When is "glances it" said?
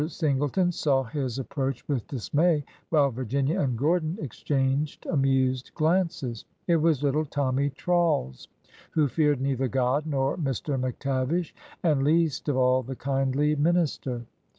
5.75-6.77